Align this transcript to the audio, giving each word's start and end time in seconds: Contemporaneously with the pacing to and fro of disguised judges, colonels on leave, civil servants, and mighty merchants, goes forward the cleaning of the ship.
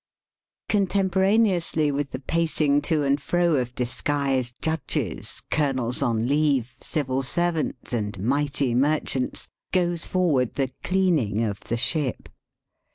Contemporaneously 0.67 1.91
with 1.91 2.09
the 2.09 2.17
pacing 2.17 2.81
to 2.81 3.03
and 3.03 3.21
fro 3.21 3.57
of 3.57 3.75
disguised 3.75 4.55
judges, 4.59 5.43
colonels 5.51 6.01
on 6.01 6.27
leave, 6.27 6.75
civil 6.81 7.21
servants, 7.21 7.93
and 7.93 8.17
mighty 8.19 8.73
merchants, 8.73 9.47
goes 9.71 10.07
forward 10.07 10.55
the 10.55 10.71
cleaning 10.81 11.43
of 11.43 11.59
the 11.59 11.77
ship. 11.77 12.29